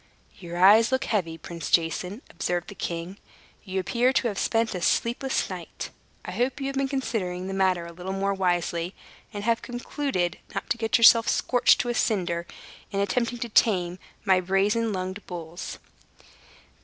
[0.39, 3.19] "Your eyes look heavy, Prince Jason," observed the king;
[3.63, 5.91] "you appear to have spent a sleepless night.
[6.25, 8.95] I hope you have been considering the matter a little more wisely,
[9.31, 12.47] and have concluded not to get yourself scorched to a cinder,
[12.89, 15.77] in attempting to tame my brazen lunged bulls."